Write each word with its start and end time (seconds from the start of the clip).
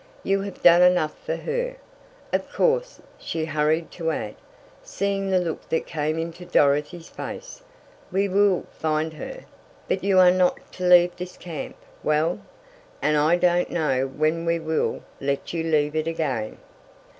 "You 0.23 0.41
have 0.41 0.63
done 0.63 0.81
enough 0.81 1.15
for 1.23 1.35
her. 1.35 1.75
Of 2.33 2.51
course," 2.51 2.99
she 3.19 3.45
hurried 3.45 3.91
to 3.91 4.09
add, 4.09 4.33
seeing 4.81 5.29
the 5.29 5.37
look 5.37 5.69
that 5.69 5.85
came 5.85 6.17
into 6.17 6.43
Dorothy's 6.43 7.07
face, 7.09 7.61
"we 8.11 8.27
will 8.27 8.65
find 8.71 9.13
her, 9.13 9.45
but 9.87 10.03
you 10.03 10.17
are 10.17 10.31
not 10.31 10.57
to 10.71 10.85
leave 10.87 11.15
this 11.15 11.37
camp 11.37 11.75
well, 12.01 12.39
I 13.03 13.35
don't 13.35 13.69
know 13.69 14.07
when 14.07 14.43
we 14.43 14.57
will 14.57 15.03
let 15.19 15.53
you 15.53 15.61
leave 15.63 15.95
it 15.95 16.07
again." 16.07 16.57